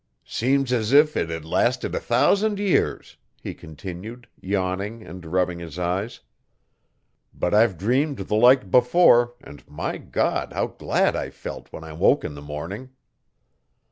[0.25, 5.77] 'Seems as if it had lasted a thousand years,' he continued, yawning and rubbing his
[5.77, 6.21] eyes.
[7.35, 10.53] 'But I've dreamed the like before, and, my God!
[10.53, 12.89] how glad I felt when I woke in the morning.